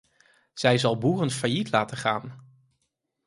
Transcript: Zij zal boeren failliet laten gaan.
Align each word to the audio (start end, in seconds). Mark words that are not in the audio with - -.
Zij 0.53 0.77
zal 0.77 0.97
boeren 0.97 1.31
failliet 1.31 1.71
laten 1.71 1.97
gaan. 1.97 2.45